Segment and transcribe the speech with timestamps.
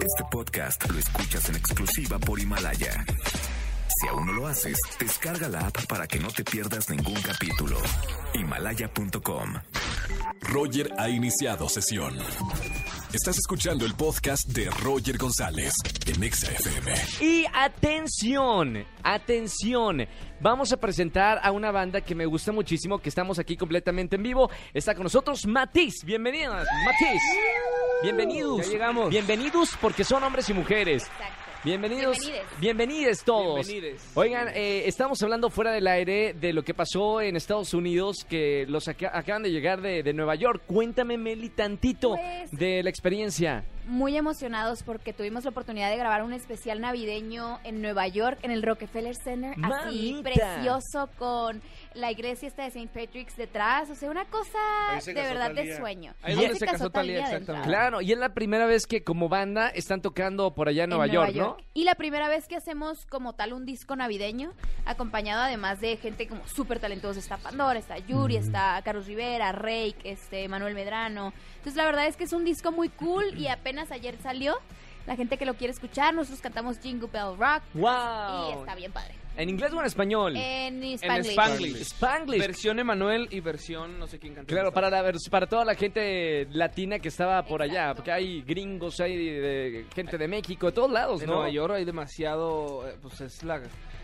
[0.00, 3.04] Este podcast lo escuchas en exclusiva por Himalaya.
[3.98, 7.78] Si aún no lo haces, descarga la app para que no te pierdas ningún capítulo.
[8.34, 9.54] Himalaya.com.
[10.40, 12.14] Roger ha iniciado sesión.
[13.12, 15.72] Estás escuchando el podcast de Roger González
[16.06, 16.92] en Exa FM.
[17.20, 20.06] Y atención, atención.
[20.40, 24.22] Vamos a presentar a una banda que me gusta muchísimo, que estamos aquí completamente en
[24.22, 24.50] vivo.
[24.74, 26.04] Está con nosotros Matiz.
[26.04, 27.22] Bienvenidas, Matiz.
[28.02, 28.66] Bienvenidos.
[28.66, 29.10] Ya llegamos.
[29.10, 31.04] Bienvenidos porque son hombres y mujeres.
[31.04, 31.42] Exacto.
[31.64, 32.18] Bienvenidos.
[32.18, 32.60] Bienvenides.
[32.60, 33.66] Bienvenides todos.
[33.66, 34.10] Bienvenides.
[34.14, 38.66] Oigan, eh, estamos hablando fuera del aire de lo que pasó en Estados Unidos, que
[38.68, 40.62] los aca- acaban de llegar de, de Nueva York.
[40.66, 43.64] Cuéntame, Meli, tantito Pues- de la experiencia.
[43.86, 48.50] Muy emocionados porque tuvimos la oportunidad de grabar un especial navideño en Nueva York, en
[48.50, 50.22] el Rockefeller Center, así Mamita.
[50.22, 51.62] precioso con
[51.94, 52.88] la iglesia esta de St.
[52.92, 54.58] Patrick's detrás, o sea, una cosa
[55.04, 55.76] de verdad de Thalía.
[55.76, 56.14] sueño.
[56.22, 57.68] Ahí es donde se casó Thalía, de exactamente.
[57.68, 60.98] Claro, y es la primera vez que como banda están tocando por allá en en
[60.98, 61.56] Nueva, York, ¿no?
[61.72, 64.52] Y la primera vez que hacemos como tal un disco navideño,
[64.84, 67.20] acompañado además de gente como súper talentosa.
[67.20, 71.32] Está Pandora, está Yuri, está Carlos Rivera, Rake, este, Manuel Medrano.
[71.58, 74.58] Entonces la verdad es que es un disco muy cool y apenas ayer salió.
[75.06, 78.48] La gente que lo quiere escuchar, nosotros cantamos Jingle Bell Rock ¡Wow!
[78.50, 79.14] y está bien padre.
[79.36, 80.36] ¿En inglés o en español?
[80.36, 81.30] En En Spanglish.
[81.32, 81.76] Spanglish.
[81.82, 82.40] Spanglish.
[82.40, 84.52] Versión Emanuel y versión no sé quién cantó.
[84.52, 88.42] Claro, para, la vers- para toda la gente latina que estaba por allá, porque hay
[88.42, 91.34] gringos, hay de, de- gente de México, de todos lados, En ¿no?
[91.36, 93.60] Nueva York hay demasiado, eh, pues es la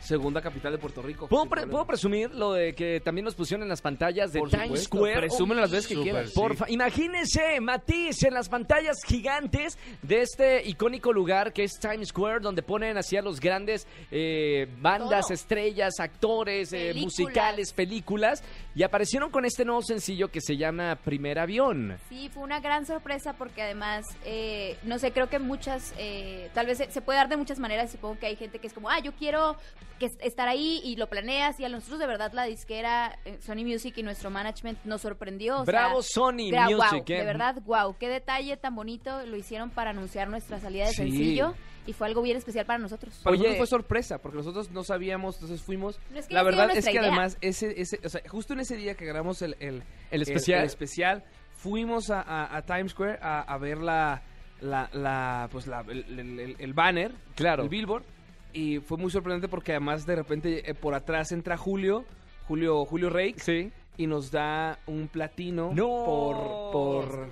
[0.00, 1.26] segunda capital de Puerto Rico.
[1.28, 1.72] ¿Puedo, sin pre- problema.
[1.72, 4.96] ¿Puedo presumir lo de que también nos pusieron en las pantallas de Por Times supuesto,
[4.98, 5.20] Square?
[5.20, 6.28] Presúmelo las veces que Súper, quieras.
[6.30, 6.34] sí.
[6.38, 12.40] Porfa, imagínense, Matiz, en las pantallas gigantes de este icónico lugar que es Times Square,
[12.40, 15.34] donde ponen así a los grandes eh, bandas, Todo.
[15.34, 18.42] estrellas, actores, eh, musicales, películas,
[18.74, 21.98] y aparecieron con este nuevo sencillo que se llama Primer Avión.
[22.08, 26.66] Sí, fue una gran sorpresa porque además, eh, no sé, creo que muchas, eh, tal
[26.66, 27.90] vez se, se puede dar de muchas maneras.
[27.92, 29.56] Supongo que hay gente que es como, ah, yo quiero
[29.98, 31.58] que es- estar ahí y lo planeas.
[31.60, 35.60] Y a nosotros, de verdad, la disquera eh, Sony Music y nuestro management nos sorprendió.
[35.60, 37.18] o sea, Bravo Sony Music, wow, eh.
[37.18, 40.96] de verdad, wow, qué detalle tan bonito lo hicieron para anunciar nuestra salida de Sí.
[40.96, 41.54] sencillo.
[41.86, 43.20] Y fue algo bien especial para nosotros.
[43.22, 43.42] Para Oye.
[43.42, 46.00] nosotros fue sorpresa, porque nosotros no sabíamos, entonces fuimos.
[46.10, 47.02] No es que la verdad es que idea.
[47.02, 50.60] además, ese, ese, o sea, justo en ese día que grabamos el, el, El especial.
[50.60, 51.24] el especial,
[51.56, 54.22] fuimos a, a- a Times Square a, a ver la,
[54.60, 57.64] la, la, pues la, el, el- el- el banner, Claro.
[57.64, 58.04] el billboard,
[58.52, 62.04] y fue muy sorprendente porque además de repente eh, por atrás entra Julio,
[62.46, 63.72] Julio, Julio Rake, Sí.
[63.96, 65.86] y nos da un platino No.
[66.04, 67.28] por, por,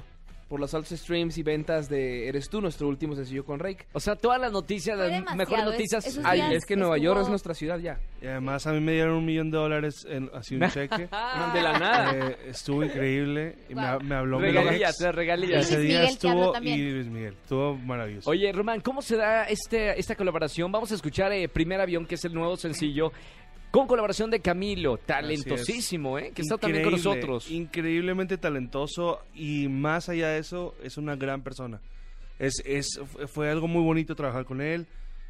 [0.53, 3.87] por los altos streams y ventas de Eres tú, nuestro último sencillo con Rake.
[3.95, 6.21] O sea, todas las noticias, Fue las mejores es- noticias.
[6.25, 7.99] Ay, días es que Nueva York es nuestra ciudad ya.
[8.21, 11.09] Y además a mí me dieron un millón de dólares en así un cheque.
[11.09, 12.12] de la nada.
[12.15, 13.57] Eh, estuvo increíble.
[13.71, 15.01] Y me, me habló mi regalías, ex.
[15.01, 15.65] las regalías.
[15.71, 17.33] Ese día Miguel, estuvo y Luis Miguel.
[17.43, 18.29] Estuvo maravilloso.
[18.29, 20.71] Oye, Román, ¿cómo se da este, esta colaboración?
[20.71, 23.11] Vamos a escuchar eh, Primer Avión, que es el nuevo sencillo,
[23.72, 26.31] con colaboración de Camilo, talentosísimo, ¿eh?
[26.34, 27.50] Que está también con Increíble, nosotros.
[27.50, 31.81] Increíblemente talentoso y más allá de eso, es una gran persona.
[32.38, 34.87] Es, es, fue algo muy bonito trabajar con él.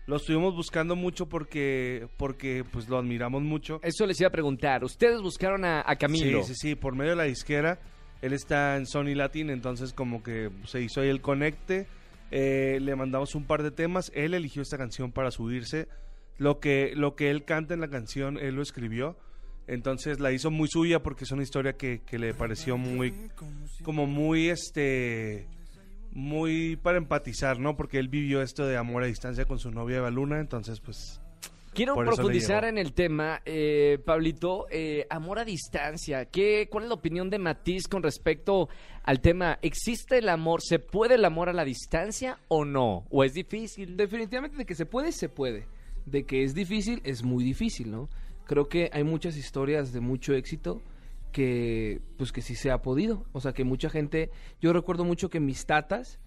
[0.06, 3.78] Lo estuvimos buscando mucho porque, porque pues lo admiramos mucho.
[3.82, 4.82] Eso les iba a preguntar.
[4.82, 6.42] Ustedes buscaron a, a Camilo.
[6.42, 7.78] Sí, sí, sí, por medio de la disquera.
[8.22, 11.86] Él está en Sony Latin, entonces como que se hizo ahí el conecte.
[12.32, 14.10] Eh, le mandamos un par de temas.
[14.16, 15.86] Él eligió esta canción para subirse.
[16.38, 19.16] Lo que, lo que él canta en la canción, él lo escribió.
[19.66, 23.14] Entonces la hizo muy suya porque es una historia que, que le pareció muy,
[23.84, 25.46] como muy, este,
[26.10, 27.76] muy para empatizar, ¿no?
[27.76, 31.20] Porque él vivió esto de amor a distancia con su novia Eva Luna, entonces pues
[31.74, 34.66] Quiero profundizar en el tema, eh, Pablito.
[34.70, 36.26] eh, amor a distancia.
[36.26, 38.68] ¿Qué, ¿Cuál es la opinión de Matiz con respecto
[39.04, 39.58] al tema?
[39.62, 40.60] ¿Existe el amor?
[40.62, 43.06] ¿Se puede el amor a la distancia o no?
[43.10, 43.96] ¿O es difícil?
[43.96, 45.66] Definitivamente de que se puede, se puede.
[46.06, 48.08] De que es difícil, es muy difícil, ¿no?
[48.46, 50.82] Creo que hay muchas historias de mucho éxito
[51.32, 53.24] que, pues que sí se ha podido.
[53.32, 54.30] O sea, que mucha gente...
[54.60, 56.18] Yo recuerdo mucho que mis tatas,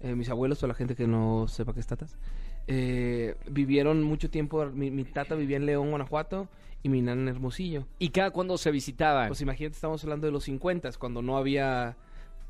[0.00, 2.18] eh, mis abuelos, para la gente que no sepa qué es tatas,
[2.66, 4.64] eh, vivieron mucho tiempo...
[4.66, 6.48] Mi, mi tata vivía en León, Guanajuato,
[6.82, 7.86] y mi nana en Hermosillo.
[7.98, 9.28] ¿Y cada cuando se visitaban?
[9.28, 11.96] Pues imagínate, estamos hablando de los 50, cuando no había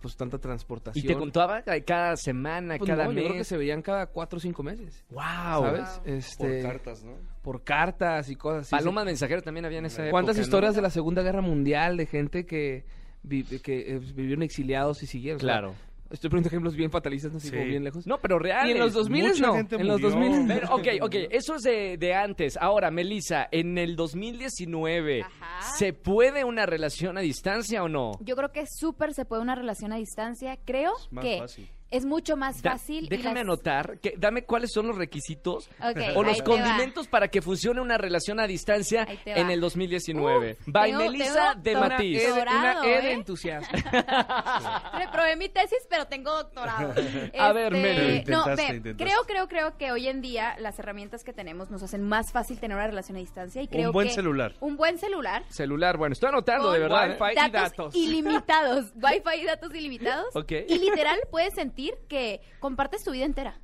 [0.03, 1.03] pues tanta transportación.
[1.03, 3.23] ¿Y te contaba cada semana, Pues cada no, mes?
[3.23, 5.03] Yo creo que se veían cada cuatro o cinco meses.
[5.11, 5.23] ¡Wow!
[5.23, 6.01] ¿Sabes?
[6.05, 7.13] Este, por cartas, ¿no?
[7.43, 8.71] por cartas y cosas así.
[8.71, 10.43] Paloma Mensajero también había en esa época, ¿Cuántas ¿no?
[10.43, 12.85] historias de la Segunda Guerra Mundial de gente que,
[13.23, 15.37] vi- que eh, vivieron exiliados y siguieron?
[15.39, 15.75] O sea, Claro.
[16.13, 17.53] Estoy poniendo ejemplos bien fatalistas, no sé, Sí.
[17.57, 18.07] como bien lejos.
[18.07, 18.69] No, pero reales.
[18.69, 19.55] y en los 2000 Mucha no.
[19.55, 20.17] gente En los murió.
[20.17, 22.57] 2000 Pero, ok, ok, eso es de, de antes.
[22.61, 25.63] Ahora, Melissa, en el 2019, Ajá.
[25.77, 28.13] ¿se puede una relación a distancia o no?
[28.21, 30.57] Yo creo que súper se puede una relación a distancia.
[30.65, 31.69] Creo más que fácil.
[31.93, 33.09] Es mucho más Da- fácil.
[33.09, 35.69] déjame las- anotar, que, dame cuáles son los requisitos
[36.17, 36.45] o los va.
[36.45, 40.57] condimentos para que funcione una relación a distancia en el 2019.
[40.61, 42.19] Uf, By tengo- Melissa tengo de Matiz.
[42.23, 43.13] E de- Dorado, una E de ¿eh?
[43.13, 43.69] entusiasmo.
[44.99, 46.95] Reprobé mi tesis, pero tengo doctorado.
[47.39, 48.23] A ver, Meli.
[48.25, 51.83] Pero no, ve, creo, creo, creo que hoy en día las herramientas que tenemos nos
[51.83, 54.55] hacen más fácil tener una relación a distancia y creo Un buen que celular.
[54.61, 57.11] un buen celular Celular, bueno, estoy anotando Con de verdad.
[57.13, 57.19] ¿eh?
[57.21, 57.47] Wi-Fi.
[57.47, 57.95] y datos.
[57.95, 60.35] ilimitados, Wi-Fi y datos ilimitados.
[60.35, 60.53] Ok.
[60.69, 63.61] Y literal puedes sentir que compartes tu vida entera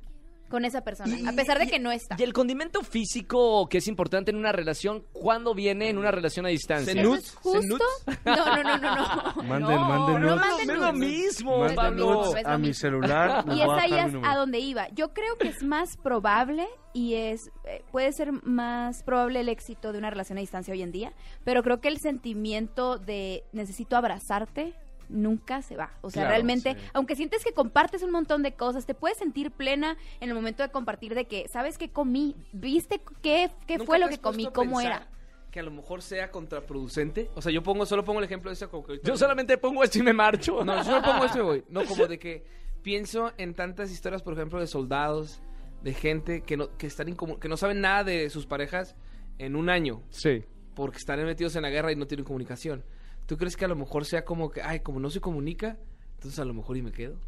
[0.49, 2.15] con esa persona, a pesar de que no está.
[2.17, 6.45] Y el condimento físico que es importante en una relación, ¿cuándo viene en una relación
[6.45, 6.91] a distancia?
[6.91, 7.77] Se ¿Eso es justo?
[8.25, 9.43] No, no, no, no, no.
[9.43, 12.33] Manden, no, manden no manden No es lo mismo, Pablo.
[12.33, 13.45] lo a mi celular.
[13.49, 14.31] Y es a ahí número.
[14.31, 14.89] a donde iba.
[14.89, 19.91] Yo creo que es más probable y es eh, puede ser más probable el éxito
[19.91, 21.13] de una relación a distancia hoy en día,
[21.43, 24.73] pero creo que el sentimiento de necesito abrazarte
[25.09, 25.91] nunca se va.
[26.01, 26.79] O sea, Claro, realmente, sí.
[26.93, 30.63] aunque sientes que compartes un montón de cosas, te puedes sentir plena en el momento
[30.63, 32.35] de compartir de que, ¿sabes qué comí?
[32.53, 34.45] ¿Viste qué, qué ¿Nunca fue lo que comí?
[34.53, 35.07] ¿Cómo era?
[35.51, 37.29] Que a lo mejor sea contraproducente.
[37.35, 39.57] O sea, yo pongo, solo pongo el ejemplo de esa como que ahorita- Yo solamente
[39.57, 40.63] pongo esto y me marcho.
[40.63, 41.63] No, yo solo pongo esto y me voy.
[41.69, 42.45] No, como de que
[42.83, 45.41] pienso en tantas historias, por ejemplo, de soldados,
[45.81, 48.95] de gente que no, que están que no saben nada de sus parejas
[49.39, 50.03] en un año.
[50.09, 50.43] Sí.
[50.75, 52.85] porque están metidos en la guerra y no tienen comunicación.
[53.29, 55.77] ¿Tú crees que a lo mejor sea como que, ay, como no se comunica,
[56.15, 57.19] entonces a lo mejor y me quedo?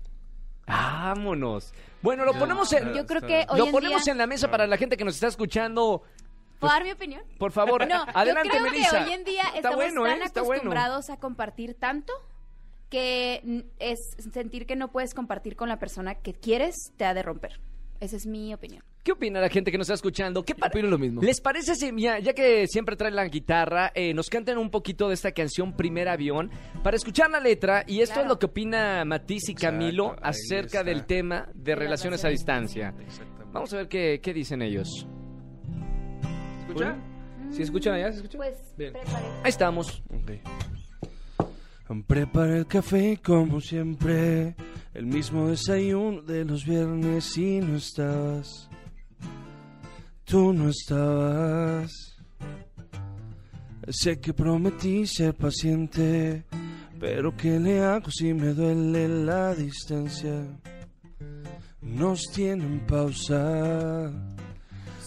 [0.66, 1.76] Vámonos.
[2.02, 4.12] Bueno, lo ponemos en, Yo creo que hoy lo en ponemos día...
[4.14, 6.02] en la mesa para la gente que nos está escuchando.
[6.58, 7.22] ¿Puedo dar mi opinión?
[7.38, 8.98] Por favor, No, adelante, yo creo Melissa.
[8.98, 10.26] que hoy en día Está estamos bueno, tan ¿eh?
[10.26, 10.54] Está bueno.
[10.54, 12.14] acostumbrados a compartir tanto
[12.90, 14.00] que mm, es
[14.34, 17.60] sentir que no puedes compartir con la persona que quieres te ha de romper.
[18.02, 18.84] Esa es mi opinión.
[19.04, 20.44] ¿Qué opina la gente que nos está escuchando?
[20.44, 21.22] ¿Qué Opino lo mismo.
[21.22, 25.08] ¿Les parece si, ya, ya que siempre traen la guitarra, eh, nos canten un poquito
[25.08, 26.50] de esta canción Primer Avión
[26.84, 27.84] para escuchar la letra?
[27.88, 28.28] Y esto Claro.
[28.28, 30.84] es lo que opina Matiz y Camilo Exacto, acerca está.
[30.84, 32.94] del tema de relaciones a distancia.
[33.00, 33.52] Exactamente.
[33.54, 35.08] Vamos a ver qué, qué dicen ellos.
[36.58, 36.96] ¿Se escucha?
[37.52, 38.12] ¿Sí escuchan allá?
[38.12, 38.38] ¿Se escucha?
[38.40, 38.94] Pues, Bien.
[38.94, 39.26] prepare.
[39.44, 40.04] Ahí estamos.
[40.12, 40.32] Ok.
[42.08, 44.56] Prepara el café como siempre,
[44.94, 48.70] el mismo desayuno de los viernes y no estabas.
[50.26, 51.92] Tú no estabas.
[53.90, 56.46] Sé que prometí ser paciente,
[57.00, 60.46] pero ¿qué le hago si me duele la distancia?
[61.82, 64.12] Nos tienen pausa.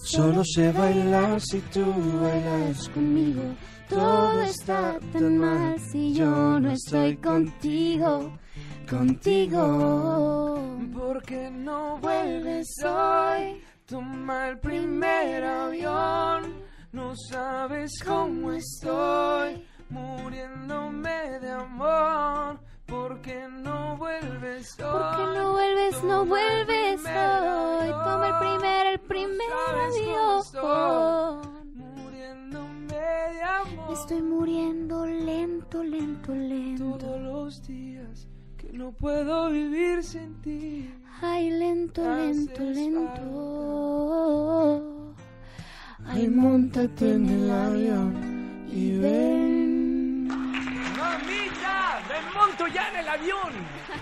[0.03, 1.85] Solo sé bailar si tú
[2.21, 3.43] bailas conmigo.
[3.89, 8.33] Todo está tan mal si yo no estoy contigo,
[8.85, 10.59] contigo.
[10.95, 13.63] ¿Por qué no vuelves hoy?
[13.87, 16.63] Toma el primer avión.
[16.93, 22.61] No sabes cómo estoy, muriéndome de amor.
[22.87, 24.93] ¿Por qué no vuelves hoy?
[24.93, 27.89] ¿Por qué no vuelves, no vuelves hoy?
[27.89, 29.53] Toma el primer, el primer
[29.87, 31.43] avión.
[31.75, 33.93] Muriéndome de amor.
[33.93, 36.99] Estoy muriendo lento, lento, lento.
[36.99, 38.29] todos los días
[38.65, 40.91] que no puedo vivir sin ti.
[41.21, 43.25] Ay, lento, lento, lento.
[46.07, 48.15] Ay, montate en el avión
[48.71, 49.64] y ven.
[52.65, 53.53] ¡Me monto ya en el avión!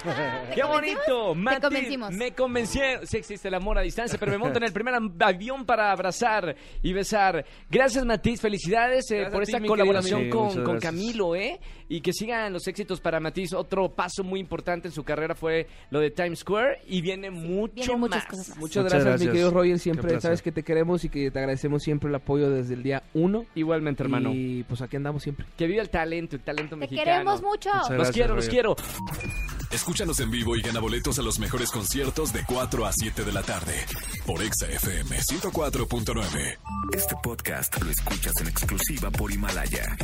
[0.49, 1.33] ¿Te ¡Qué bonito!
[1.33, 2.13] Te Mati, convencimos.
[2.13, 3.07] Me convencieron.
[3.07, 6.55] Sí existe el amor a distancia, pero me monto en el primer avión para abrazar
[6.83, 7.45] y besar.
[7.71, 8.41] Gracias, Matiz.
[8.41, 10.51] Felicidades eh, Gracias por a ti, esta mi colaboración querido amigo.
[10.51, 10.93] Sí, con, muchas con gracias.
[10.93, 11.61] Camilo, ¿eh?
[11.89, 13.53] Y que sigan los éxitos para Matiz.
[13.53, 17.75] Otro paso muy importante en su carrera fue lo de Times Square y viene mucho
[17.75, 18.27] vienen muchas más.
[18.27, 18.59] cosas más.
[18.59, 19.29] Muchas, Muchas gracias, gracias.
[19.29, 19.79] mi querido Roger.
[19.79, 23.03] Siempre sabes que te queremos y que te agradecemos siempre el apoyo desde el día
[23.15, 23.45] uno.
[23.55, 24.31] Igualmente, hermano.
[24.33, 25.47] Y pues aquí andamos siempre.
[25.57, 27.05] Que viva el talento, el talento Te mexicano.
[27.05, 27.71] queremos mucho.
[27.71, 28.52] Muchas Los Gracias, quiero, los Roger.
[28.53, 28.77] Quiero.
[29.71, 33.33] Escúchanos en vivo y gana boletos a los mejores conciertos de 4 a 7 de
[33.33, 33.75] la tarde
[34.27, 36.59] por Exa FM 104.9.
[36.93, 39.97] Este podcast lo escuchas en exclusiva por Himalaya.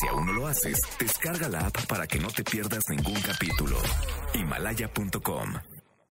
[0.00, 3.76] Si aún no lo haces, descarga la app para que no te pierdas ningún capítulo.
[4.32, 5.79] Himalaya.com